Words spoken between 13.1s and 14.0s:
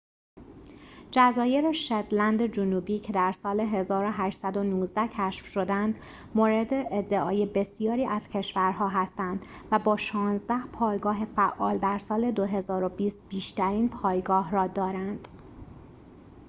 بیشترین